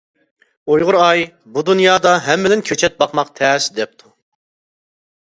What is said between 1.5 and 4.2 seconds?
بۇ دۇنيادا ھەممىدىن كۆچەت باقماق تەس دەپتۇ.